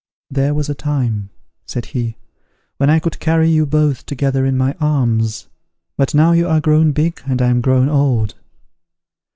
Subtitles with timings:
[0.31, 1.29] "There was a time,"
[1.67, 2.17] said he,
[2.77, 5.47] "when I could carry you both together in my arms!
[5.95, 8.33] But now you are grown big, and I am grown old."